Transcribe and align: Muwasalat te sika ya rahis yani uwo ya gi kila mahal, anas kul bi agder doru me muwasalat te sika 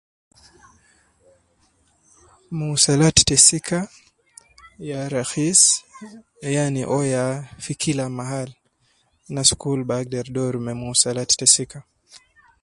Muwasalat 2.57 3.17
te 3.27 3.35
sika 3.47 3.79
ya 4.89 4.99
rahis 5.15 5.61
yani 6.55 6.81
uwo 6.93 7.03
ya 7.15 7.25
gi 7.63 7.73
kila 7.81 8.05
mahal, 8.17 8.49
anas 9.29 9.49
kul 9.61 9.79
bi 9.87 9.93
agder 10.01 10.27
doru 10.35 10.59
me 10.65 10.71
muwasalat 10.81 11.29
te 11.39 11.45
sika 11.55 11.79